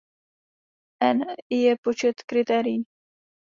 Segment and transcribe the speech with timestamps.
[1.09, 1.19] N
[1.49, 2.81] je počet kritérií.